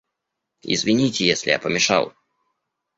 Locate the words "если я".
1.27-1.59